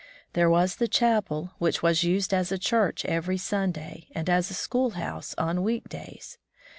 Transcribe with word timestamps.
There 0.33 0.49
was 0.49 0.77
the 0.77 0.87
chapel, 0.87 1.51
which 1.59 1.83
was 1.83 2.03
used 2.03 2.33
as 2.33 2.51
a 2.51 2.57
chiu 2.57 2.91
ch 2.91 3.05
every 3.05 3.37
Sunday 3.37 4.07
and 4.15 4.31
as 4.31 4.49
a 4.49 4.55
schoolhouse 4.55 5.35
on 5.37 5.61
week 5.61 5.89
days. 5.89 6.39